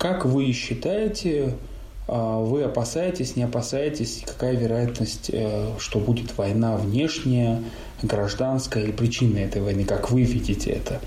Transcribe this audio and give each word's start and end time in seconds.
Как 0.00 0.24
вы 0.24 0.50
считаете, 0.52 1.58
а, 2.08 2.38
вы 2.38 2.64
опасаетесь, 2.64 3.36
не 3.36 3.42
опасаетесь, 3.42 4.24
какая 4.26 4.56
вероятность, 4.56 5.28
э, 5.30 5.78
что 5.78 5.98
будет 5.98 6.38
война 6.38 6.76
внешняя, 6.76 7.62
гражданская 8.02 8.84
и 8.84 8.92
причины 8.92 9.40
этой 9.40 9.60
войны? 9.60 9.84
Как 9.84 10.10
вы 10.10 10.22
видите 10.22 10.70
это? 10.70 11.02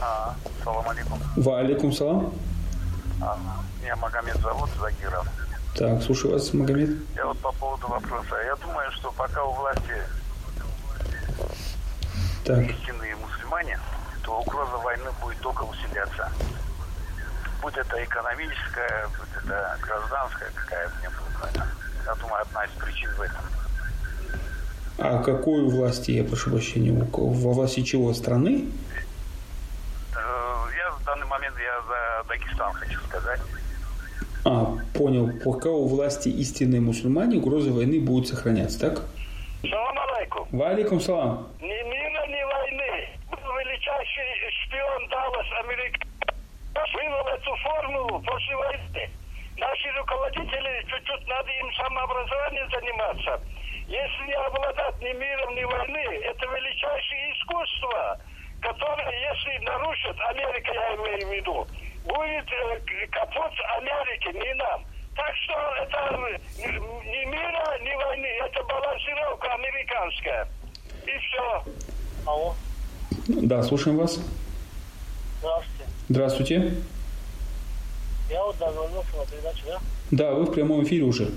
А, 0.00 0.34
салам 0.64 0.88
алейкум. 0.88 1.18
Ва 1.36 1.58
алейкум 1.60 1.92
салам. 1.92 2.32
А, 3.20 3.38
меня 3.82 3.96
Магомед 3.96 4.38
зовут, 4.38 4.70
Загиров. 4.80 5.28
Так, 5.76 6.02
слушаю 6.02 6.32
вас, 6.32 6.54
Магомед. 6.54 6.88
Я 7.14 7.26
вот 7.26 7.38
по 7.40 7.52
поводу 7.52 7.86
вопроса. 7.86 8.34
Я 8.46 8.56
думаю, 8.56 8.90
что 8.92 9.12
пока 9.12 9.44
у 9.44 9.52
власти 9.52 9.92
так. 12.46 12.60
истинные 12.60 13.14
мусульмане, 13.16 13.78
то 14.24 14.40
угроза 14.40 14.78
войны 14.78 15.10
будет 15.22 15.38
только 15.40 15.64
усиляться. 15.64 16.03
Будь 17.64 17.78
это 17.78 18.04
экономическая, 18.04 19.08
будь 19.18 19.42
это 19.42 19.78
гражданская, 19.80 20.50
какая 20.54 20.86
бы 20.86 20.94
ни 21.02 21.06
была 21.06 21.40
война. 21.40 21.66
Я 22.04 22.14
думаю, 22.16 22.42
одна 22.42 22.64
из 22.66 22.70
причин 22.72 23.10
в 23.16 23.20
этом. 23.22 23.40
А 24.98 25.22
какой 25.22 25.62
у 25.62 25.70
власти, 25.70 26.10
я 26.10 26.24
прошу 26.24 26.50
прощения, 26.50 26.92
во 26.92 27.52
власти 27.54 27.80
чего 27.80 28.12
страны? 28.12 28.66
Э, 30.14 30.18
я 30.76 30.90
в 30.90 31.04
данный 31.06 31.26
момент 31.26 31.56
я 31.56 31.80
за 31.88 32.28
Дагестан 32.28 32.74
хочу 32.74 33.00
сказать. 33.08 33.40
А, 34.44 34.76
понял. 34.92 35.30
Пока 35.42 35.70
у 35.70 35.88
власти 35.88 36.28
истинные 36.28 36.82
мусульмане, 36.82 37.38
угроза 37.38 37.72
войны 37.72 37.98
будет 37.98 38.28
сохраняться, 38.28 38.78
так? 38.78 39.04
Салам 39.62 39.98
алейкум. 39.98 40.48
Ва 40.52 40.68
алейкум 40.68 41.00
салам. 41.00 41.48
Ни 41.62 41.64
мира, 41.64 42.26
ни 42.26 42.44
войны. 42.44 43.08
Величайший 43.30 44.52
шпион 44.66 45.08
Даллас, 45.08 45.46
Америка, 45.64 46.04
вывел 46.92 47.26
эту 47.28 47.56
формулу 47.56 48.20
после 48.20 48.56
войны. 48.56 49.10
Наши 49.56 49.90
руководители, 49.96 50.86
чуть-чуть 50.90 51.28
надо 51.28 51.50
им 51.50 51.72
самообразованием 51.74 52.70
заниматься. 52.70 53.40
Если 53.86 54.26
не 54.26 54.32
обладать 54.32 55.00
ни 55.00 55.12
миром, 55.12 55.54
ни 55.54 55.64
войны, 55.64 56.20
это 56.24 56.46
величайшее 56.46 57.34
искусство, 57.34 58.18
которое, 58.60 59.30
если 59.30 59.64
нарушит, 59.64 60.16
Америка, 60.20 60.72
я 60.72 60.94
имею 60.96 61.28
в 61.28 61.32
виду, 61.32 61.66
будет 62.04 62.52
э, 62.52 63.06
капут 63.12 63.52
Америки, 63.78 64.28
не 64.32 64.54
нам. 64.54 64.84
Так 65.14 65.36
что 65.36 65.54
это 65.82 66.40
ни 66.58 67.24
мира, 67.26 67.78
ни 67.82 67.94
войны, 67.94 68.26
это 68.26 68.62
балансировка 68.64 69.54
американская. 69.54 70.48
И 71.06 71.18
все. 71.18 71.64
Алло. 72.26 72.54
Да, 73.28 73.62
слушаем 73.62 73.98
вас. 73.98 74.18
Здравствуйте. 75.38 75.73
Здравствуйте. 76.08 76.74
Я 78.30 78.44
вот 78.44 78.58
дозвонился 78.58 79.16
на 79.16 79.24
передачу, 79.26 79.62
да? 79.66 79.80
Да, 80.10 80.32
вы 80.32 80.44
в 80.44 80.52
прямом 80.52 80.84
эфире 80.84 81.04
уже. 81.04 81.30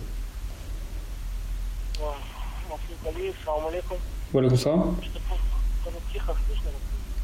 Валикум 4.33 4.57
салам. 4.57 4.99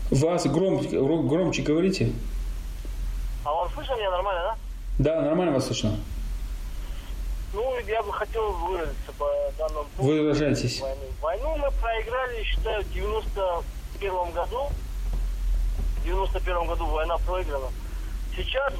Вас 0.09 0.45
громче, 0.47 0.89
громче 0.89 1.61
говорите. 1.63 2.13
А 3.43 3.51
вам 3.51 3.69
слышно 3.73 3.95
меня 3.95 4.11
нормально, 4.11 4.41
да? 4.97 5.15
Да, 5.15 5.21
нормально 5.21 5.53
вас 5.53 5.67
слышно. 5.67 5.99
Ну, 7.53 7.77
я 7.87 8.01
бы 8.03 8.13
хотел 8.13 8.51
выразиться 8.53 9.11
по 9.17 9.27
данному 9.57 9.85
поводу. 9.97 10.15
Вы 10.15 10.21
выражаетесь. 10.21 10.79
Войны. 10.79 11.05
Войну 11.21 11.57
мы 11.57 11.71
проиграли, 11.81 12.43
считаю, 12.43 12.83
в 12.83 12.93
91 12.93 14.31
году. 14.31 14.69
В 16.03 16.05
91 16.05 16.67
году 16.67 16.85
война 16.87 17.17
проиграна. 17.19 17.67
Сейчас 18.35 18.73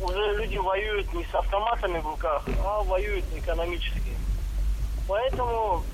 уже 0.00 0.32
люди 0.38 0.56
воюют 0.56 1.12
не 1.12 1.24
с 1.26 1.34
автоматами 1.34 1.98
в 1.98 2.06
руках, 2.06 2.42
а 2.64 2.82
воюют 2.84 3.26
экономически. 3.36 4.16
Поэтому 5.06 5.84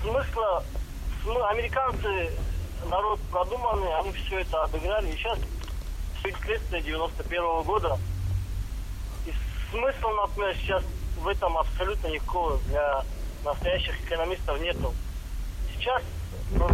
смысла, 0.00 0.64
смы- 1.22 1.46
американцы 1.50 2.30
народ 2.86 3.20
продуманный, 3.30 3.94
они 3.98 4.12
все 4.12 4.38
это 4.40 4.62
обыграли. 4.62 5.10
И 5.10 5.16
сейчас 5.16 5.38
следствие 6.42 6.80
91 6.80 7.62
года. 7.64 7.98
И 9.26 9.32
смысла, 9.70 10.10
например, 10.26 10.56
сейчас 10.56 10.82
в 11.18 11.28
этом 11.28 11.58
абсолютно 11.58 12.06
никакого 12.06 12.56
для 12.68 13.04
настоящих 13.44 14.02
экономистов 14.04 14.58
нету. 14.62 14.94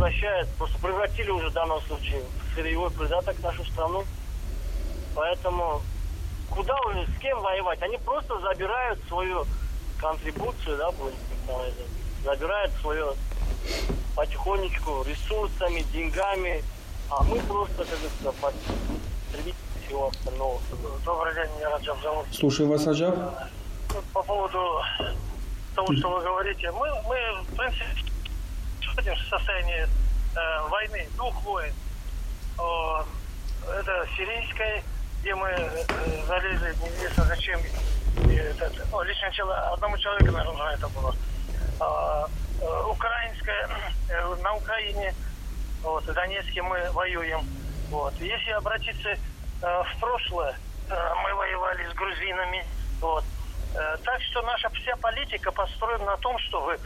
Возвращают, 0.01 0.49
просто 0.57 0.79
превратили 0.79 1.31
уже 1.31 1.51
в 1.51 1.53
данном 1.53 1.79
случае 1.83 2.23
в 2.23 2.55
сырьевой 2.55 2.91
придаток 2.91 3.39
нашу 3.43 3.63
страну. 3.67 4.03
Поэтому 5.15 5.83
куда 6.49 6.75
уже, 6.87 7.07
с 7.07 7.21
кем 7.21 7.39
воевать? 7.43 7.83
Они 7.83 7.99
просто 7.99 8.41
забирают 8.41 8.99
свою 9.09 9.45
контрибуцию, 9.99 10.79
да, 10.79 10.89
это, 10.89 11.83
забирают 12.25 12.73
свое 12.81 13.13
потихонечку 14.17 15.05
ресурсами, 15.07 15.85
деньгами, 15.93 16.65
а 17.11 17.23
мы 17.25 17.39
просто, 17.41 17.85
как 17.85 17.89
говорится, 17.89 18.33
потребители 18.41 19.55
всего 19.87 20.09
остального. 20.09 20.61
Добрый 21.05 21.35
день, 21.35 21.57
меня 21.59 21.69
Раджаб 21.73 22.01
зовут. 22.03 22.25
Слушаем 22.33 22.71
вас, 22.71 22.87
Аджаб. 22.87 23.15
Ну, 23.93 24.01
По 24.15 24.23
поводу 24.23 24.81
того, 25.77 25.95
что 25.95 26.09
вы 26.09 26.23
говорите, 26.23 26.73
мы, 26.73 26.89
мы 27.07 27.43
в 27.43 27.55
принципе, 27.55 28.10
находимся 28.91 29.23
в 29.25 29.29
состоянии 29.29 29.87
э, 30.37 30.69
войны, 30.69 31.09
двух 31.17 31.43
войн. 31.43 31.73
О, 32.59 33.05
это 33.69 34.07
сирийской, 34.17 34.83
где 35.21 35.35
мы 35.35 35.49
э, 35.49 35.85
залезли 36.27 36.75
неизвестно 36.83 37.25
зачем. 37.25 37.61
И 37.61 38.35
это, 38.35 38.73
ну, 38.91 39.03
лично 39.03 39.29
начало 39.29 39.57
одному 39.73 39.97
человеку, 39.99 40.33
наверное, 40.33 40.75
это 40.75 40.89
было. 40.89 41.15
А, 41.79 42.27
э, 42.61 42.83
украинская, 42.89 43.69
э, 44.09 44.37
на 44.43 44.55
Украине, 44.55 45.15
вот, 45.83 46.05
в 46.05 46.13
Донецке 46.13 46.63
мы 46.63 46.91
воюем. 46.93 47.47
Вот. 47.91 48.15
Если 48.21 48.51
обратиться 48.51 49.11
э, 49.11 49.19
в 49.63 50.01
прошлое, 50.01 50.57
э, 50.89 51.15
мы 51.23 51.35
воевали 51.35 51.89
с 51.89 51.95
грузинами. 51.95 52.65
Вот. 53.01 53.25
Э, 53.75 53.97
так 54.05 54.21
что 54.23 54.43
наша 54.43 54.69
вся 54.71 54.97
политика 54.97 55.53
построена 55.53 56.05
на 56.05 56.17
том, 56.17 56.39
что 56.39 56.61
вы 56.63 56.79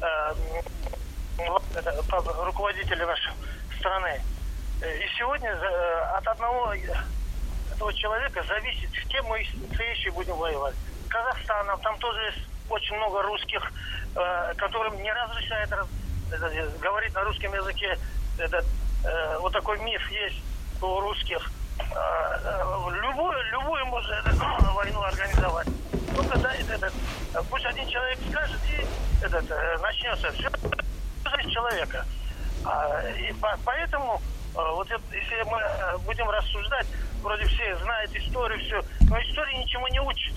э, 0.00 0.34
руководители 2.44 3.04
нашей 3.04 3.32
страны. 3.78 4.20
Э, 4.80 4.96
И 4.98 5.08
сегодня 5.18 5.50
э, 5.50 6.00
от 6.16 6.26
одного 6.26 6.72
этого 7.74 7.92
человека 7.94 8.42
зависит, 8.48 8.90
с 8.90 9.08
кем 9.08 9.24
мы 9.26 9.44
следующий 9.74 10.10
будем 10.10 10.36
воевать. 10.36 10.74
Казахстаном, 11.08 11.80
там 11.80 11.98
тоже 11.98 12.20
есть 12.26 12.46
очень 12.68 12.96
много 12.96 13.22
русских, 13.22 13.62
э, 14.14 14.54
которым 14.56 15.00
не 15.02 15.12
разрешают 15.12 15.70
раз- 15.72 15.86
это, 16.32 16.46
э, 16.46 16.68
говорить 16.80 17.14
на 17.14 17.22
русском 17.24 17.52
языке. 17.54 17.98
Этот, 18.38 18.64
э, 19.04 19.38
вот 19.40 19.52
такой 19.52 19.78
миф 19.80 20.10
есть 20.10 20.42
у 20.80 21.00
русских. 21.00 21.50
Э, 21.78 22.38
э, 22.44 22.90
любую, 23.02 23.42
любую 23.50 23.86
можно 23.86 24.12
это, 24.14 24.30
войну 24.74 25.02
организовать. 25.02 25.68
Ну, 26.16 26.24
когда 26.24 26.52
этот, 26.54 26.82
э, 27.34 27.40
пусть 27.50 27.64
один 27.66 27.88
человек 27.88 28.18
скажет, 28.30 28.60
и 28.70 29.24
этот, 29.24 29.50
э, 29.50 29.78
начнется. 29.78 30.30
Все 30.32 30.48
человека. 31.52 32.04
А, 32.64 33.02
и 33.10 33.32
по- 33.34 33.58
поэтому, 33.64 34.20
э, 34.54 34.58
вот 34.74 34.90
это, 34.90 35.02
если 35.12 35.42
мы 35.50 35.58
э, 35.58 35.98
будем 35.98 36.28
рассуждать, 36.30 36.86
вроде 37.22 37.44
все 37.46 37.76
знают 37.78 38.14
историю, 38.14 38.58
все, 38.60 38.82
но 39.08 39.20
история 39.20 39.56
ничему 39.58 39.86
не 39.88 40.00
учит. 40.00 40.34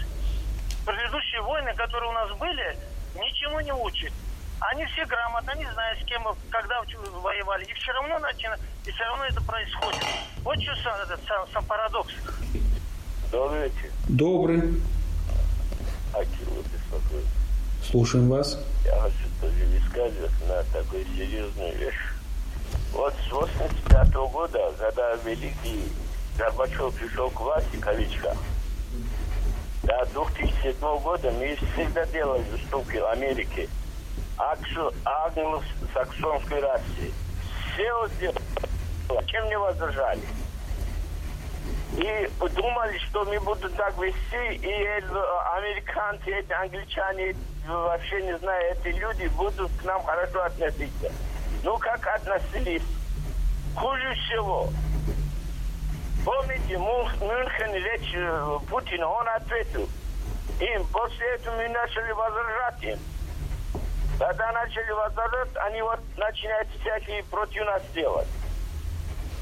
Предыдущие 0.85 1.41
войны, 1.41 1.73
которые 1.75 2.09
у 2.09 2.13
нас 2.13 2.31
были, 2.37 2.77
ничему 3.15 3.59
не 3.61 3.73
учат. 3.73 4.11
Они 4.59 4.85
все 4.85 5.05
грамотно, 5.05 5.51
они 5.51 5.65
знают, 5.65 6.01
с 6.01 6.05
кем 6.05 6.21
мы, 6.23 6.33
когда 6.49 6.81
воевали. 7.21 7.65
И 7.65 7.73
все 7.73 7.91
равно 7.91 8.19
начина, 8.19 8.57
и 8.85 8.91
все 8.91 9.03
равно 9.03 9.25
это 9.25 9.41
происходит. 9.41 10.03
Вот 10.43 10.61
что 10.61 10.75
сам, 10.83 10.95
этот 11.01 11.19
сам, 11.27 11.45
сам 11.51 11.65
парадокс. 11.65 12.13
Добрый 13.31 13.63
вечер. 13.69 13.91
Добрый. 14.07 14.81
Акила 16.13 16.61
беспокоит. 16.71 17.25
Слушаем 17.91 18.29
вас. 18.29 18.57
Я 18.83 18.99
хочу 18.99 19.15
высказывать 19.41 20.31
на 20.47 20.63
такую 20.73 21.05
серьезную 21.15 21.77
вещь. 21.77 21.93
Вот 22.91 23.13
с 23.27 23.31
85 23.31 24.13
года, 24.31 24.73
когда 24.79 25.13
великий 25.23 25.83
Горбачев 26.37 26.93
пришел 26.95 27.29
к 27.29 27.39
власти, 27.39 27.77
кавичка, 27.77 28.35
до 29.83 30.05
2007 30.13 30.73
года 31.03 31.31
мы 31.31 31.55
всегда 31.55 32.05
делали 32.07 32.43
уступки 32.53 32.97
Америке, 32.97 33.69
англосаксонской 34.37 36.59
расе. 36.59 37.13
Все 37.73 37.93
вот 37.93 38.11
сделали, 38.13 38.41
чем 39.27 39.47
не 39.47 39.59
возражали. 39.59 40.21
И 41.97 42.29
думали, 42.55 42.97
что 43.09 43.23
мы 43.23 43.39
будем 43.39 43.71
так 43.73 43.97
вести, 43.97 44.55
и 44.55 44.69
э, 44.69 45.01
американцы, 45.55 46.29
эти 46.29 46.51
англичане, 46.51 47.29
э, 47.31 47.35
вообще 47.67 48.21
не 48.21 48.37
знаю, 48.37 48.75
эти 48.75 48.89
люди 48.97 49.27
будут 49.27 49.71
к 49.79 49.83
нам 49.85 50.03
хорошо 50.03 50.43
относиться. 50.43 51.11
Ну, 51.63 51.77
как 51.77 52.05
относились? 52.05 52.83
Хуже 53.77 54.13
всего. 54.13 54.69
Помните, 56.25 56.77
Мюнхен 56.77 57.73
речь 57.73 58.13
э, 58.13 58.59
Путина, 58.69 59.07
он 59.07 59.29
ответил. 59.29 59.87
Им 60.59 60.85
после 60.87 61.25
этого 61.35 61.55
мы 61.55 61.69
начали 61.69 62.11
возражать 62.11 62.83
им. 62.83 62.99
Когда 64.19 64.51
начали 64.51 64.91
возражать, 64.91 65.49
они 65.55 65.81
вот 65.81 65.99
начинают 66.17 66.67
всякие 66.81 67.23
против 67.25 67.65
нас 67.65 67.81
делать. 67.93 68.27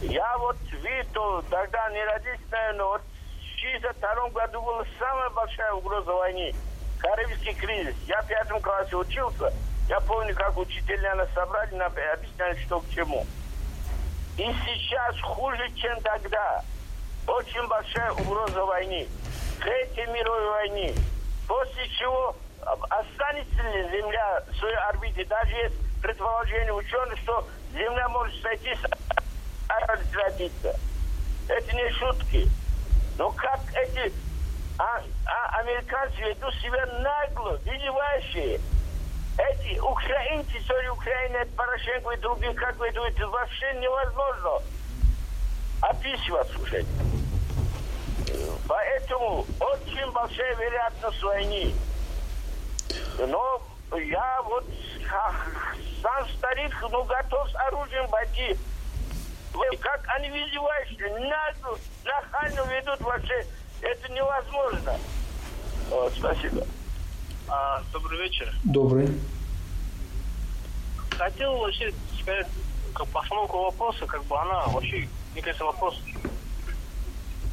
Я 0.10 0.38
вот 0.38 0.58
видел, 0.72 1.42
тогда 1.50 1.90
не 1.92 2.04
родился, 2.04 2.44
наверное, 2.52 2.86
вот 2.86 3.02
в 3.02 3.66
1962 3.66 4.30
году 4.30 4.62
была 4.62 4.84
самая 5.00 5.30
большая 5.30 5.72
угроза 5.74 6.12
войны. 6.12 6.54
Карибский 7.00 7.54
кризис. 7.54 7.96
Я 8.06 8.22
в 8.22 8.28
пятом 8.28 8.62
классе 8.62 8.96
учился. 8.98 9.54
Я 9.88 10.00
помню, 10.02 10.36
как 10.36 10.58
учителя 10.58 11.16
нас 11.16 11.30
собрали, 11.34 11.76
нам 11.76 11.92
объясняли, 11.92 12.62
что 12.66 12.82
к 12.82 12.90
чему. 12.90 13.26
И 14.38 14.54
сейчас 14.66 15.20
хуже, 15.22 15.72
чем 15.76 16.00
тогда. 16.02 16.64
Очень 17.26 17.66
большая 17.68 18.12
угроза 18.12 18.66
войны. 18.66 19.08
Третьей 19.62 20.08
мировой 20.08 20.50
войны. 20.50 20.96
После 21.48 21.88
чего 21.98 22.36
останется 22.90 23.62
ли 23.62 23.90
Земля 23.90 24.44
в 24.52 24.56
своей 24.58 24.76
орбите? 24.76 25.24
Даже 25.26 25.56
есть 25.56 25.76
предположение 26.02 26.74
ученых, 26.74 27.18
что 27.20 27.48
Земля 27.74 28.10
может 28.10 28.42
сойти 28.42 28.76
с 28.76 29.23
родиться. 30.14 30.80
Это 31.48 31.76
не 31.76 31.90
шутки. 31.92 32.50
Но 33.18 33.32
как 33.32 33.60
эти 33.76 34.12
а, 34.78 35.02
а, 35.26 35.60
американцы 35.60 36.18
ведут 36.22 36.54
себя 36.56 36.86
нагло, 36.86 37.60
вызывающие. 37.64 38.60
Эти 39.38 39.80
украинцы, 39.80 40.58
sorry, 40.68 40.88
Украина, 40.90 41.46
Порошенко 41.58 42.12
и 42.12 42.18
другие, 42.18 42.54
как 42.54 42.80
ведут, 42.80 43.10
это 43.10 43.28
вообще 43.28 43.74
невозможно 43.76 44.62
описывать 45.82 46.56
уже. 46.60 46.86
Поэтому 48.68 49.46
очень 49.60 50.12
большая 50.12 50.56
вероятность 50.56 51.24
войны. 51.24 51.74
Но 53.20 53.62
я 53.98 54.42
вот 54.44 54.66
сам 56.02 56.28
старик, 56.38 56.76
ну, 56.90 57.04
готов 57.04 57.50
с 57.50 57.56
оружием 57.68 58.08
пойти. 58.10 58.58
Как 59.80 60.04
они 60.16 60.30
вызывающие, 60.30 61.10
нагло, 61.20 61.78
нахально 62.04 62.62
ведут 62.74 63.02
вообще, 63.02 63.46
это 63.82 64.12
невозможно. 64.12 64.98
О, 65.92 66.10
спасибо. 66.16 66.66
А, 67.48 67.84
добрый 67.92 68.20
вечер. 68.20 68.54
Добрый. 68.64 69.10
Хотел 71.18 71.58
вообще 71.58 71.94
сказать, 72.20 72.48
как 72.94 73.08
постановку 73.10 73.64
вопроса, 73.64 74.06
как 74.08 74.24
бы 74.26 74.40
она 74.40 74.66
вообще, 74.68 75.08
мне 75.34 75.42
кажется, 75.42 75.66
вопрос 75.66 76.00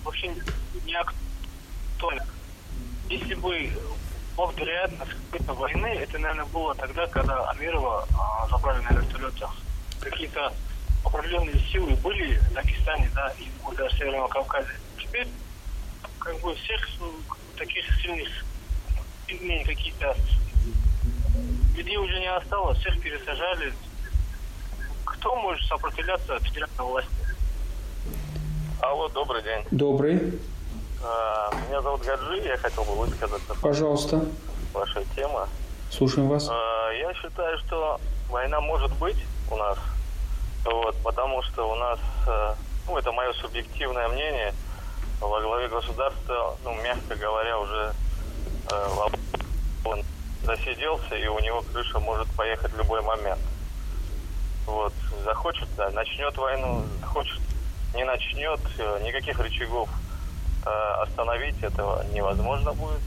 вообще 0.04 0.34
не 0.86 0.94
актуален. 0.94 2.24
Если 3.08 3.34
бы 3.34 3.70
была 4.36 4.52
вероятность 4.52 5.12
какой-то 5.30 5.52
войны, 5.52 5.86
это, 5.86 6.18
наверное, 6.18 6.46
было 6.46 6.74
тогда, 6.74 7.06
когда 7.08 7.50
Амирова 7.50 8.06
а, 8.18 8.48
забрали 8.48 8.80
на 8.82 8.90
вертолетах. 8.90 9.54
Какие-то 10.00 10.52
определенные 11.04 11.58
силы 11.72 11.94
были 11.96 12.34
в 12.38 12.52
Дагестане, 12.52 13.10
да, 13.14 13.32
и 13.38 13.48
даже 13.76 13.94
в 13.94 13.98
Северном 13.98 14.28
Кавказе. 14.28 14.68
Теперь, 14.98 15.28
как 16.18 16.38
бы, 16.40 16.54
всех 16.54 16.88
ну, 17.00 17.12
таких 17.56 17.84
сильных, 18.00 18.28
сильные 19.26 19.64
какие-то 19.64 20.14
людей 21.76 21.96
уже 21.96 22.18
не 22.20 22.30
осталось, 22.30 22.78
всех 22.78 23.00
пересажали. 23.00 23.72
Кто 25.04 25.36
может 25.36 25.66
сопротивляться 25.66 26.38
федеральной 26.40 26.84
власти? 26.84 27.10
Алло, 28.82 29.08
добрый 29.08 29.42
день. 29.42 29.64
Добрый. 29.70 30.38
А, 31.02 31.50
Меня 31.68 31.80
зовут 31.82 32.02
Гаджи, 32.02 32.38
я 32.46 32.56
хотел 32.58 32.84
бы 32.84 32.94
высказаться 32.96 33.54
Пожалуйста. 33.60 34.24
ваша 34.72 35.02
тема. 35.16 35.48
Слушаем 35.90 36.28
вас. 36.28 36.48
А, 36.50 36.90
Я 36.92 37.12
считаю, 37.14 37.58
что 37.60 38.00
война 38.28 38.60
может 38.60 38.92
быть 38.98 39.16
у 39.50 39.56
нас, 39.56 39.78
вот, 40.64 40.96
потому 41.02 41.42
что 41.42 41.70
у 41.70 41.74
нас, 41.74 41.98
э, 42.26 42.54
ну, 42.86 42.98
это 42.98 43.12
мое 43.12 43.32
субъективное 43.34 44.08
мнение, 44.08 44.54
во 45.20 45.40
главе 45.40 45.68
государства, 45.68 46.56
ну, 46.64 46.74
мягко 46.82 47.16
говоря, 47.16 47.58
уже 47.58 47.94
э, 48.70 48.96
он 49.84 50.02
засиделся, 50.44 51.16
и 51.16 51.26
у 51.26 51.38
него 51.40 51.62
крыша 51.62 51.98
может 52.00 52.28
поехать 52.36 52.72
в 52.72 52.76
любой 52.76 53.00
момент. 53.02 53.40
Вот, 54.66 54.92
захочет, 55.24 55.68
да, 55.76 55.90
начнет 55.90 56.36
войну, 56.36 56.84
захочет, 57.00 57.40
не 57.94 58.04
начнет, 58.04 58.60
э, 58.78 59.00
никаких 59.02 59.38
рычагов 59.38 59.88
остановить 60.62 61.62
этого 61.62 62.04
невозможно 62.12 62.74
будет. 62.74 63.00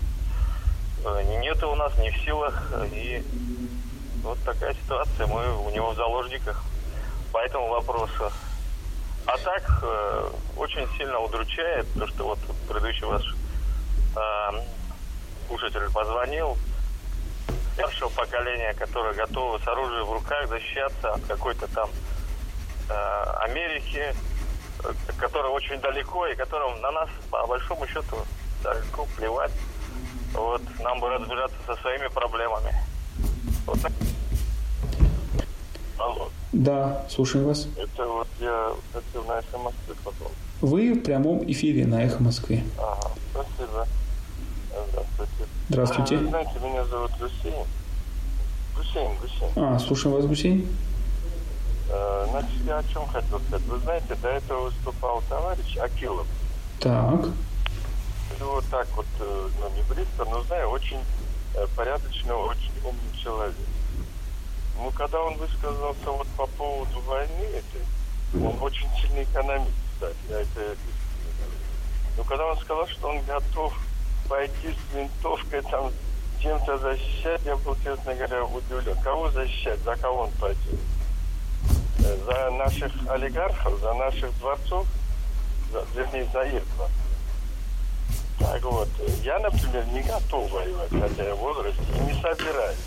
Нет 1.39 1.63
у 1.63 1.75
нас 1.75 1.95
ни 1.99 2.09
в 2.09 2.17
силах, 2.25 2.73
и 2.91 3.23
вот 4.23 4.39
такая 4.43 4.73
ситуация, 4.73 5.27
мы 5.27 5.55
у 5.63 5.69
него 5.69 5.91
в 5.91 5.95
заложниках 5.95 6.63
по 7.33 7.39
этому 7.39 7.67
вопросу. 7.69 8.31
А 9.25 9.37
так, 9.39 9.63
э, 9.81 10.29
очень 10.55 10.87
сильно 10.97 11.19
удручает 11.19 11.87
то, 11.97 12.07
что 12.07 12.25
вот 12.25 12.39
предыдущий 12.69 13.05
ваш 13.05 13.23
э, 14.15 14.63
слушатель 15.47 15.91
позвонил, 15.91 16.57
старшего 17.73 18.09
поколения, 18.09 18.73
которое 18.75 19.13
готово 19.13 19.57
с 19.57 19.67
оружием 19.67 20.05
в 20.05 20.13
руках 20.13 20.47
защищаться 20.47 21.13
от 21.13 21.25
какой-то 21.25 21.67
там 21.73 21.89
э, 22.89 23.23
Америки, 23.45 24.13
э, 24.83 24.93
которая 25.17 25.51
очень 25.51 25.79
далеко 25.81 26.27
и 26.27 26.35
которым 26.35 26.79
на 26.81 26.91
нас, 26.91 27.09
по 27.31 27.47
большому 27.47 27.87
счету, 27.87 28.17
далеко 28.61 29.07
плевать. 29.17 29.51
Вот, 30.33 30.61
нам 30.79 30.99
бы 30.99 31.09
разбираться 31.09 31.57
со 31.65 31.75
своими 31.77 32.07
проблемами. 32.07 32.75
Вот 33.65 33.81
так. 33.81 33.91
Да, 36.53 37.05
слушаем 37.09 37.47
вас. 37.47 37.67
Это 37.77 38.05
вот 38.05 38.27
я 38.39 38.71
хотел 38.93 39.23
на 39.25 39.41
СМС 39.41 39.73
потом. 40.03 40.31
Вы 40.61 40.93
в 40.93 41.01
прямом 41.01 41.43
эфире 41.51 41.85
на 41.87 42.03
«Эхо 42.03 42.21
Москвы». 42.21 42.63
Ага, 42.77 43.11
спасибо. 43.31 43.87
Здравствуйте. 44.69 45.51
Здравствуйте. 45.69 46.17
Вы 46.17 46.27
знаете, 46.29 46.51
меня 46.63 46.85
зовут 46.85 47.11
Гусейн. 47.19 47.65
Гусейн, 48.77 49.11
Гусейн. 49.19 49.51
А, 49.55 49.79
слушаем 49.79 50.15
вас, 50.15 50.25
Гусейн. 50.25 50.67
Э, 51.89 52.27
Значит, 52.29 52.51
я 52.65 52.77
о 52.77 52.83
чем 52.83 53.07
хотел 53.07 53.39
сказать. 53.39 53.67
Вы 53.67 53.79
знаете, 53.79 54.15
до 54.21 54.29
этого 54.29 54.65
выступал 54.65 55.23
товарищ 55.29 55.77
Акилов. 55.77 56.27
Так. 56.79 57.25
Ну, 58.39 58.51
вот 58.53 58.65
так 58.69 58.87
вот, 58.95 59.05
э, 59.19 59.49
ну, 59.59 59.69
не 59.75 59.81
близко, 59.93 60.25
но 60.25 60.43
знаю, 60.43 60.69
очень 60.69 60.99
э, 61.55 61.65
порядочный, 61.75 62.33
очень 62.33 62.71
умный 62.83 63.17
человек. 63.21 63.55
Ну, 64.77 64.91
когда 64.91 65.21
он 65.21 65.37
высказался 65.37 66.09
вот 66.11 66.27
по 66.29 66.45
поводу 66.47 66.99
войны 67.01 67.45
этой, 67.45 68.45
он 68.45 68.61
очень 68.61 68.89
сильный 68.99 69.23
экономист, 69.23 69.71
кстати, 69.93 70.15
я 70.29 70.39
это. 70.41 70.75
Но 72.17 72.23
когда 72.23 72.45
он 72.45 72.57
сказал, 72.59 72.87
что 72.87 73.09
он 73.09 73.21
готов 73.23 73.73
пойти 74.27 74.69
с 74.73 74.95
винтовкой 74.95 75.61
там 75.63 75.91
чем-то 76.41 76.77
защищать, 76.77 77.41
я 77.45 77.55
был, 77.55 77.75
честно 77.83 78.13
говоря, 78.15 78.45
удивлен. 78.45 78.97
Кого 79.03 79.29
защищать? 79.31 79.79
За 79.83 79.95
кого 79.95 80.23
он 80.23 80.31
пойдет? 80.31 80.79
Э, 81.99 82.17
За 82.25 82.51
наших 82.51 82.91
олигархов, 83.09 83.79
за 83.79 83.93
наших 83.93 84.37
дворцов, 84.39 84.85
за, 85.71 85.85
вернее, 85.95 86.27
за 86.33 86.41
их 86.41 86.63
дворцов. 86.75 86.97
Так 88.39 88.63
вот, 88.63 88.89
я, 89.23 89.39
например, 89.39 89.85
не 89.87 90.01
готов 90.01 90.51
воевать, 90.51 90.89
хотя 90.89 91.23
я 91.23 91.35
в 91.35 91.39
возрасте, 91.39 91.81
и 91.95 91.99
не 92.01 92.13
собираюсь. 92.21 92.77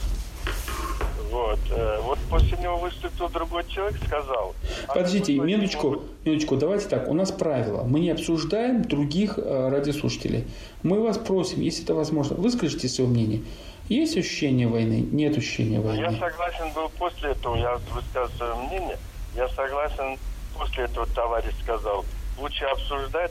Вот. 1.30 1.58
э, 1.70 2.00
Вот 2.02 2.18
после 2.30 2.56
него 2.58 2.76
выступил 2.78 3.28
другой 3.28 3.64
человек, 3.68 3.96
сказал... 4.06 4.54
«А 4.88 4.94
Подождите, 4.94 5.36
войны 5.38 5.52
минуточку, 5.56 5.86
могут 5.90 6.02
минуточку, 6.24 6.56
давайте 6.56 6.88
так, 6.88 7.08
у 7.08 7.14
нас 7.14 7.32
правило. 7.32 7.82
Мы 7.82 8.00
не 8.00 8.10
обсуждаем 8.10 8.82
других 8.82 9.38
э, 9.38 9.68
радиослушателей. 9.68 10.46
Мы 10.82 11.02
вас 11.02 11.18
просим, 11.18 11.60
если 11.60 11.84
это 11.84 11.94
возможно, 11.94 12.36
выскажите 12.36 12.88
свое 12.88 13.08
мнение. 13.10 13.42
Есть 13.88 14.16
ощущение 14.16 14.66
войны? 14.66 15.06
Нет 15.12 15.36
ощущения 15.38 15.76
Я 15.76 15.80
войны? 15.80 16.18
согласен 16.18 16.72
был 16.74 16.88
после 16.98 17.30
этого, 17.30 17.56
я 17.56 17.78
высказал 17.94 18.28
свое 18.36 18.54
мнение, 18.66 18.98
я 19.36 19.48
согласен, 19.50 20.18
после 20.58 20.84
этого 20.84 21.06
товарищ 21.06 21.54
сказал, 21.62 22.04
лучше 22.38 22.64
обсуждать 22.64 23.30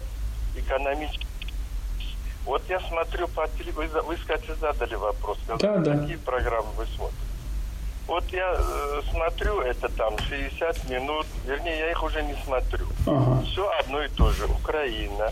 экономически. 0.56 1.26
Вот 2.46 2.62
я 2.70 2.80
смотрю 2.80 3.28
по 3.30 3.48
телевизору, 3.58 4.06
вы, 4.06 4.16
кстати, 4.16 4.52
задали 4.62 4.96
вопрос, 4.96 5.38
сказали, 5.44 5.84
Да, 5.84 5.92
да. 5.94 5.98
какие 6.00 6.16
программы 6.18 6.68
вы 6.78 6.86
смотрите. 6.96 7.25
Вот 8.08 8.24
я 8.32 8.56
э, 8.58 9.02
смотрю, 9.12 9.62
это 9.62 9.90
там 9.90 10.18
60 10.20 10.90
минут, 10.90 11.26
вернее, 11.46 11.80
я 11.80 11.92
их 11.92 12.04
уже 12.04 12.22
не 12.22 12.36
смотрю. 12.46 12.86
Ага. 13.08 13.44
Все 13.46 13.68
одно 13.80 14.04
и 14.04 14.08
то 14.10 14.30
же. 14.32 14.46
Украина, 14.46 15.32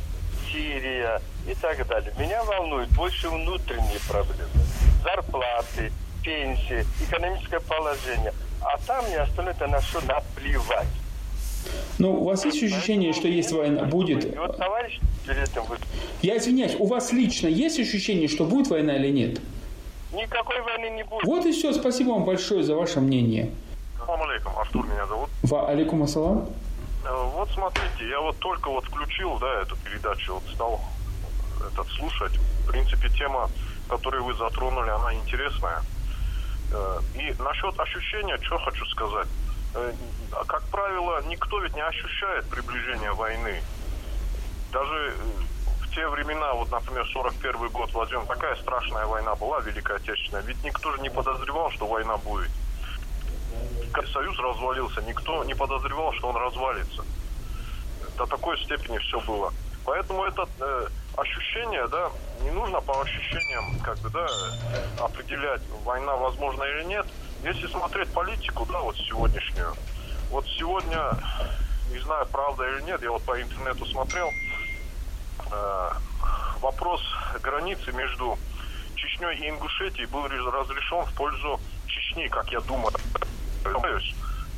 Сирия 0.51 1.21
и 1.47 1.53
так 1.53 1.87
далее. 1.87 2.11
Меня 2.17 2.43
волнуют 2.43 2.89
больше 2.91 3.29
внутренние 3.29 3.99
проблемы. 4.07 4.49
Зарплаты, 5.03 5.91
пенсии, 6.23 6.85
экономическое 7.07 7.59
положение. 7.59 8.33
А 8.61 8.77
там 8.87 9.05
мне 9.05 9.17
остальное 9.17 9.53
это 9.53 9.67
на 9.67 9.79
все 9.79 9.99
наплевать. 10.01 10.87
Ну, 11.99 12.21
у 12.21 12.23
вас 12.25 12.43
есть 12.45 12.61
ощущение, 12.63 13.13
что 13.13 13.27
есть 13.27 13.51
война, 13.51 13.83
будет? 13.83 14.35
Я 16.21 16.37
извиняюсь, 16.37 16.75
у 16.79 16.87
вас 16.87 17.11
лично 17.13 17.47
есть 17.47 17.79
ощущение, 17.79 18.27
что 18.27 18.45
будет 18.45 18.67
война 18.67 18.95
или 18.95 19.09
нет? 19.09 19.39
Никакой 20.13 20.61
войны 20.61 20.89
не 20.95 21.03
будет. 21.03 21.23
Вот 21.25 21.45
и 21.45 21.51
все. 21.51 21.73
Спасибо 21.73 22.09
вам 22.11 22.25
большое 22.25 22.63
за 22.63 22.75
ваше 22.75 22.99
мнение. 23.01 23.51
Салам 23.97 24.21
алейкум, 24.23 24.53
Артур 24.59 24.85
меня 24.87 25.05
зовут. 25.07 25.29
Ва 25.43 25.67
алейкум 25.69 26.03
ассалам. 26.03 26.49
Э, 27.05 27.29
Вот 27.35 27.49
смотрите, 27.51 28.07
я 28.09 28.19
вот 28.21 28.37
только 28.39 28.69
вот 28.69 28.85
включил, 28.85 29.37
да, 29.39 29.61
эту 29.61 29.75
передачу, 29.77 30.33
вот 30.35 30.43
стал 30.53 30.81
этот 31.71 31.87
слушать. 31.89 32.33
В 32.63 32.67
принципе, 32.71 33.09
тема, 33.09 33.49
которую 33.89 34.23
вы 34.23 34.33
затронули, 34.35 34.89
она 34.89 35.13
интересная. 35.15 35.81
Э, 36.71 36.99
И 37.15 37.33
насчет 37.41 37.79
ощущения, 37.79 38.37
что 38.41 38.57
хочу 38.59 38.85
сказать. 38.85 39.27
Э, 39.75 39.91
а, 40.31 40.43
Как 40.45 40.63
правило, 40.69 41.23
никто 41.27 41.59
ведь 41.59 41.75
не 41.75 41.81
ощущает 41.83 42.45
приближение 42.49 43.11
войны. 43.13 43.61
Даже 44.71 45.12
те 45.93 46.07
времена, 46.07 46.53
вот, 46.53 46.71
например, 46.71 47.05
41 47.07 47.69
год, 47.69 47.93
возьмем, 47.93 48.25
такая 48.25 48.55
страшная 48.55 49.05
война 49.05 49.35
была, 49.35 49.59
Великая 49.61 49.97
Отечественная, 49.97 50.43
ведь 50.43 50.63
никто 50.63 50.91
же 50.91 51.01
не 51.01 51.09
подозревал, 51.09 51.71
что 51.71 51.85
война 51.85 52.17
будет. 52.17 52.51
Как 53.91 54.07
Союз 54.07 54.37
развалился, 54.39 55.01
никто 55.03 55.43
не 55.43 55.53
подозревал, 55.53 56.13
что 56.13 56.29
он 56.29 56.35
развалится. 56.35 57.03
До 58.17 58.25
такой 58.25 58.57
степени 58.63 58.97
все 58.97 59.19
было. 59.21 59.53
Поэтому 59.85 60.23
это 60.23 60.47
э, 60.59 60.87
ощущение, 61.17 61.87
да, 61.87 62.09
не 62.41 62.51
нужно 62.51 62.79
по 62.81 63.01
ощущениям, 63.01 63.79
как 63.81 63.99
бы, 63.99 64.09
да, 64.09 64.27
определять, 64.99 65.61
война 65.83 66.15
возможна 66.15 66.63
или 66.63 66.85
нет. 66.85 67.05
Если 67.43 67.67
смотреть 67.67 68.11
политику, 68.13 68.65
да, 68.65 68.79
вот 68.79 68.95
сегодняшнюю, 68.95 69.73
вот 70.31 70.45
сегодня, 70.57 71.11
не 71.91 71.99
знаю, 71.99 72.25
правда 72.31 72.63
или 72.69 72.81
нет, 72.83 73.01
я 73.01 73.11
вот 73.11 73.23
по 73.23 73.39
интернету 73.39 73.85
смотрел, 73.85 74.29
вопрос 76.61 77.01
границы 77.41 77.91
между 77.91 78.37
Чечней 78.95 79.37
и 79.37 79.49
Ингушетией 79.49 80.07
был 80.07 80.27
ре- 80.27 80.39
разрешен 80.49 81.05
в 81.05 81.13
пользу 81.13 81.59
Чечни, 81.87 82.27
как 82.27 82.49
я 82.51 82.61
думаю, 82.61 82.91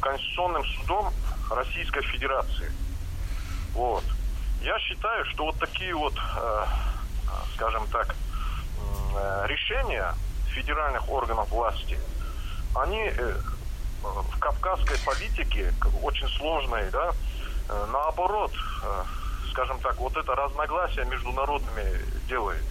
Конституционным 0.01 0.63
судом 0.65 1.13
Российской 1.49 2.01
Федерации. 2.03 2.71
Вот. 3.73 4.03
Я 4.61 4.77
считаю, 4.79 5.25
что 5.25 5.45
вот 5.45 5.59
такие 5.59 5.95
вот, 5.95 6.13
э, 6.15 6.65
скажем 7.55 7.87
так, 7.87 8.15
э, 9.15 9.45
решения 9.47 10.13
федеральных 10.49 11.09
органов 11.09 11.49
власти, 11.49 11.99
они 12.75 13.09
э, 13.09 13.37
в 14.03 14.39
кавказской 14.39 14.97
политике, 15.05 15.73
очень 16.03 16.27
сложной, 16.37 16.89
да, 16.91 17.11
э, 17.69 17.85
наоборот, 17.91 18.51
э, 18.83 19.03
скажем 19.55 19.79
так, 19.79 19.97
вот 19.99 20.17
это 20.17 20.35
разногласие 20.35 21.05
между 21.05 21.31
народами 21.31 21.83
делает. 22.29 22.63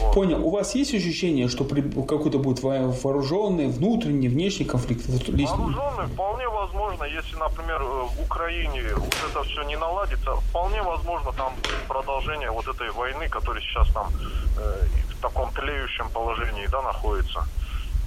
Вот. 0.00 0.14
Понял. 0.14 0.46
У 0.46 0.50
вас 0.50 0.74
есть 0.74 0.94
ощущение, 0.94 1.48
что 1.48 1.64
при- 1.64 1.80
какой-то 2.06 2.38
будет 2.38 2.62
во- 2.62 2.92
вооруженный, 3.02 3.68
внутренний, 3.68 4.28
внешний 4.28 4.66
конфликт? 4.66 5.06
Вооруженный 5.08 6.06
вполне 6.12 6.46
возможно, 6.48 7.04
если, 7.04 7.36
например, 7.36 7.80
э, 7.80 7.84
в 8.16 8.20
Украине 8.22 8.82
вот 8.96 9.16
это 9.30 9.42
все 9.44 9.62
не 9.62 9.76
наладится, 9.76 10.34
вполне 10.36 10.82
возможно 10.82 11.32
там 11.32 11.54
будет 11.62 11.82
продолжение 11.88 12.50
вот 12.50 12.68
этой 12.68 12.90
войны, 12.90 13.28
которая 13.30 13.62
сейчас 13.62 13.88
там 13.94 14.08
э, 14.58 14.84
в 15.16 15.22
таком 15.22 15.50
тлеющем 15.52 16.08
положении, 16.10 16.66
да, 16.70 16.82
находится. 16.82 17.38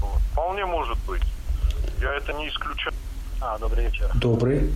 Вот. 0.01 0.21
Вполне 0.31 0.65
может 0.65 0.97
быть. 1.07 1.23
Я 2.01 2.13
это 2.13 2.31
не 2.33 2.47
исключаю. 2.47 2.93
А, 3.41 3.57
добрый 3.57 3.85
вечер. 3.85 4.11
Добрый. 4.13 4.71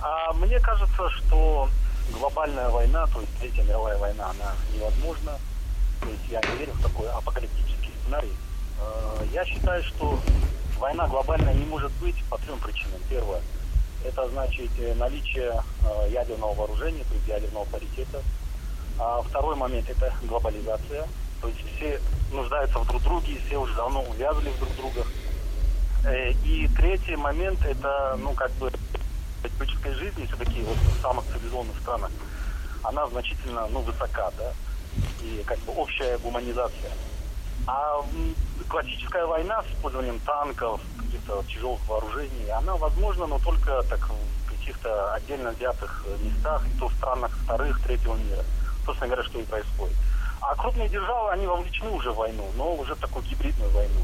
А 0.00 0.32
мне 0.34 0.60
кажется, 0.60 1.10
что 1.10 1.68
глобальная 2.12 2.68
война, 2.70 3.06
то 3.06 3.20
есть 3.20 3.32
Третья 3.40 3.62
мировая 3.62 3.98
война, 3.98 4.30
она 4.30 4.54
невозможна. 4.74 5.38
То 6.00 6.08
есть 6.08 6.22
я 6.30 6.40
не 6.40 6.58
верю 6.58 6.72
в 6.72 6.82
такой 6.82 7.08
апокалиптический 7.10 7.92
сценарий. 8.02 8.32
Э, 8.80 9.24
Я 9.32 9.44
считаю, 9.44 9.82
что 9.82 10.18
война 10.78 11.08
глобальная 11.08 11.54
не 11.54 11.64
может 11.66 11.92
быть 12.00 12.16
по 12.30 12.38
трем 12.38 12.58
причинам. 12.60 13.00
Первое, 13.08 13.40
это 14.04 14.28
значит 14.30 14.70
э, 14.78 14.94
наличие 14.94 15.52
э, 15.84 16.10
ядерного 16.12 16.54
вооружения, 16.54 17.04
то 17.04 17.14
есть 17.14 17.28
ядерного 17.28 17.64
паритета. 17.64 18.22
А 18.98 19.22
второй 19.22 19.56
момент– 19.56 19.88
это 19.90 20.12
глобализация. 20.22 21.06
То 21.40 21.48
есть 21.48 21.60
все 21.76 22.00
нуждаются 22.32 22.78
в 22.78 22.86
друг 22.86 23.02
друге, 23.02 23.38
все 23.46 23.58
уже 23.58 23.74
давно 23.74 24.02
увязли 24.02 24.50
в 24.50 24.58
друг 24.58 24.74
друга. 24.76 25.06
И 26.44 26.68
третий 26.76 27.16
момент– 27.16 27.60
это, 27.66 28.16
ну, 28.20 28.32
как 28.32 28.50
бы, 28.52 28.72
человеческой 29.56 29.94
жизни 29.94 30.26
все-таки 30.26 30.62
вот 30.62 30.76
в 30.76 31.00
самых 31.00 31.24
цивилизованных 31.26 31.76
странах, 31.80 32.10
она 32.82 33.06
значительно, 33.08 33.66
ну, 33.68 33.80
высока, 33.80 34.30
да, 34.38 34.52
и 35.22 35.42
как 35.46 35.58
бы 35.60 35.72
общая 35.74 36.18
гуманизация. 36.18 36.92
А 37.66 38.00
классическая 38.68 39.26
война 39.26 39.62
с 39.62 39.66
использованием 39.76 40.18
танков, 40.20 40.80
каких-то 40.98 41.42
тяжелых 41.48 41.80
вооружений, 41.88 42.48
она 42.50 42.76
возможна, 42.76 43.26
но 43.26 43.38
только 43.38 43.82
так 43.84 44.08
в 44.08 44.50
каких-то 44.50 45.12
отдельно 45.14 45.50
взятых 45.50 46.04
местах, 46.22 46.64
и 46.66 46.78
то 46.78 46.88
в 46.88 46.94
странах 46.94 47.36
вторых, 47.44 47.82
третьего 47.82 48.14
мира. 48.14 48.44
Собственно 48.86 49.08
говоря, 49.08 49.28
что 49.28 49.38
и 49.38 49.44
происходит. 49.44 49.96
А 50.40 50.54
крупные 50.54 50.88
державы, 50.88 51.30
они 51.30 51.46
вовлечены 51.46 51.90
уже 51.90 52.12
в 52.12 52.16
войну, 52.16 52.48
но 52.56 52.74
уже 52.74 52.94
в 52.94 53.00
такую 53.00 53.24
гибридную 53.24 53.70
войну, 53.70 54.00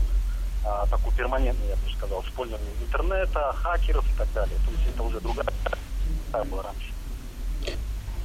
а, 0.64 0.87
такую 0.87 1.14
перманентную, 1.14 1.71
я 1.71 1.76
бы 1.76 1.92
сказал, 1.97 2.23
с 2.23 2.26
использованием 2.26 2.73
интернета, 2.83 3.52
хакеров 3.52 4.04
и 4.11 4.18
так 4.18 4.33
далее. 4.33 4.56
То 4.64 4.71
есть 4.73 4.94
это 4.94 5.02
уже 5.02 5.21
другая 5.21 5.47
была 6.44 6.62
раньше. 6.62 6.92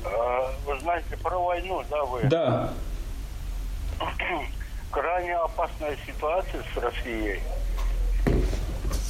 А, 0.05 0.53
Вы 0.65 0.79
знаете, 0.79 1.17
про 1.17 1.37
войну, 1.37 1.83
да, 1.89 2.05
вы? 2.05 2.23
Да. 2.23 2.73
Крайне 4.91 5.35
опасная 5.35 5.97
ситуация 6.07 6.63
с 6.73 6.77
Россией. 6.77 7.41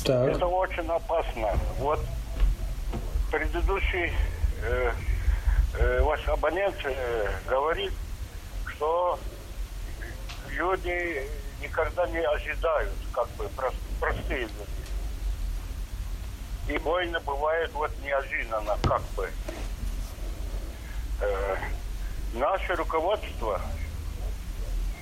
Так. 0.03 0.35
Это 0.35 0.45
очень 0.45 0.87
опасно. 0.89 1.57
Вот 1.77 1.99
предыдущий 3.31 4.11
э, 4.63 4.91
э, 5.77 6.01
ваш 6.01 6.27
абонент 6.27 6.75
э, 6.83 7.31
говорит, 7.47 7.93
что 8.67 9.19
люди 10.49 11.23
никогда 11.61 12.07
не 12.07 12.19
ожидают, 12.19 12.93
как 13.11 13.27
бы 13.31 13.45
прос- 13.55 13.73
простые 13.99 14.41
люди. 14.41 14.53
И 16.67 16.77
войны 16.79 17.19
бывают 17.21 17.71
вот 17.73 17.91
неожиданно, 18.03 18.77
как 18.83 19.01
бы. 19.15 19.29
Э, 21.21 21.57
наше 22.33 22.75
руководство 22.75 23.59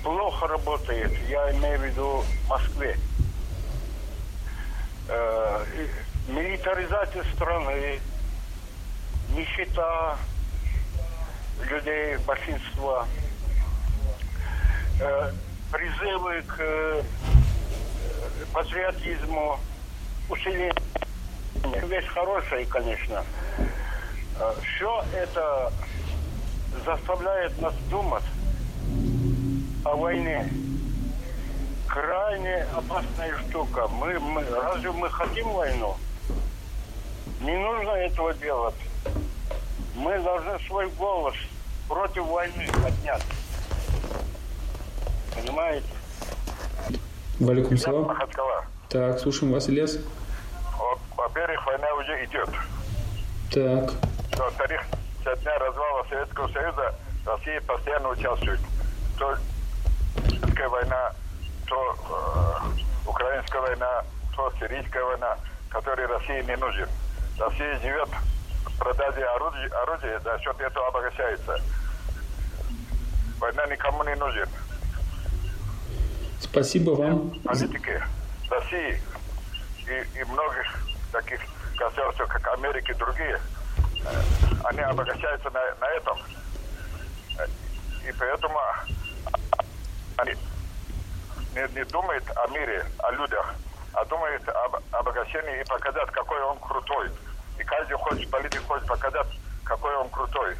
плохо 0.02 0.46
работает, 0.46 1.12
я 1.28 1.52
имею 1.52 1.78
в 1.78 1.84
виду 1.84 2.24
в 2.44 2.48
Москве. 2.48 2.98
Э, 5.08 5.64
милитаризация 6.28 7.24
страны, 7.34 8.00
нищета 9.30 10.18
людей, 11.68 12.16
большинства, 12.18 13.06
э, 15.00 15.32
призывы 15.70 16.42
к 16.42 16.56
э, 16.58 17.02
патриотизму, 18.52 19.58
усиление. 20.28 20.72
Вещь 21.86 22.06
хорошая, 22.06 22.64
конечно. 22.66 23.24
Все 24.62 25.04
это 25.12 25.72
заставляет 26.84 27.60
нас 27.60 27.74
думать 27.90 28.24
о 29.84 29.96
войне. 29.96 30.48
Крайне 31.88 32.66
опасная 32.74 33.36
штука. 33.38 33.88
Мы, 33.88 34.18
мы, 34.20 34.44
разве 34.44 34.92
мы 34.92 35.10
хотим 35.10 35.48
войну? 35.50 35.96
Не 37.40 37.56
нужно 37.56 37.90
этого 37.90 38.34
делать. 38.34 38.74
Мы 39.94 40.18
должны 40.20 40.58
свой 40.66 40.88
голос 40.90 41.34
против 41.88 42.24
войны 42.24 42.68
поднять. 42.82 43.24
Валикум 47.40 47.76
салам. 47.76 48.04
Махачкала. 48.04 48.64
Так, 48.88 49.18
слушаем 49.20 49.52
вас, 49.52 49.68
Ильяс. 49.68 49.98
Вот, 50.76 50.98
во-первых, 51.16 51.66
война 51.66 51.94
уже 51.94 52.24
идет. 52.24 52.48
Так. 53.52 53.92
Во-вторых, 54.36 54.82
со 55.22 55.36
дня 55.36 55.58
развала 55.58 56.04
Советского 56.08 56.48
Союза 56.48 56.94
Россия 57.24 57.60
постоянно 57.60 58.08
участвует. 58.08 58.60
То 59.18 59.36
Чеченская 60.26 60.68
война, 60.68 61.12
то 61.66 61.96
э, 62.10 63.08
Украинская 63.08 63.60
война, 63.60 64.04
то 64.34 64.52
Сирийская 64.58 65.04
война, 65.04 65.36
которой 65.68 66.06
России 66.06 66.42
не 66.42 66.56
нужен. 66.56 66.88
Россия 67.38 67.78
живет 67.80 68.08
в 68.64 68.78
продаже 68.78 69.22
орудий, 69.22 69.68
орудия, 69.68 70.20
за 70.20 70.38
счет 70.40 70.60
этого 70.60 70.88
обогащается. 70.88 71.56
Война 73.38 73.66
никому 73.66 74.02
не 74.04 74.14
нужен. 74.16 74.48
Спасибо 76.40 76.90
вам. 76.90 77.30
Политики 77.42 78.02
России 78.50 79.00
и, 79.86 80.18
и 80.18 80.24
многих 80.24 80.66
таких 81.12 81.40
государства, 81.76 82.26
как 82.26 82.46
Америка 82.54 82.92
и 82.92 82.94
другие, 82.94 83.40
они 84.64 84.80
обогащаются 84.80 85.50
на, 85.50 85.60
на 85.80 85.86
этом. 85.96 86.18
И 88.06 88.12
поэтому 88.18 88.58
они 90.16 90.32
не, 91.54 91.74
не 91.74 91.84
думают 91.86 92.24
о 92.36 92.46
мире, 92.48 92.86
о 92.98 93.10
людях, 93.12 93.54
а 93.92 94.04
думают 94.04 94.48
об 94.48 94.76
обогащении 94.92 95.60
и 95.60 95.68
показать, 95.68 96.10
какой 96.10 96.40
он 96.42 96.58
крутой. 96.58 97.10
И 97.58 97.64
каждый 97.64 97.96
хочет, 97.96 98.30
политик 98.30 98.64
хочет 98.66 98.86
показать, 98.86 99.26
какой 99.64 99.94
он 99.96 100.08
крутой. 100.10 100.56